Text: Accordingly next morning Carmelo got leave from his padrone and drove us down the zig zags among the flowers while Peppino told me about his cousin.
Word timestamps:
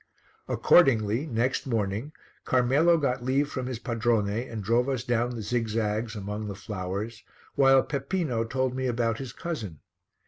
Accordingly 0.47 1.27
next 1.27 1.67
morning 1.67 2.11
Carmelo 2.43 2.97
got 2.97 3.23
leave 3.23 3.49
from 3.51 3.67
his 3.67 3.77
padrone 3.77 4.27
and 4.29 4.63
drove 4.63 4.89
us 4.89 5.03
down 5.03 5.35
the 5.35 5.43
zig 5.43 5.67
zags 5.67 6.15
among 6.15 6.47
the 6.47 6.55
flowers 6.55 7.21
while 7.53 7.83
Peppino 7.83 8.43
told 8.43 8.73
me 8.73 8.87
about 8.87 9.19
his 9.19 9.31
cousin. 9.31 9.79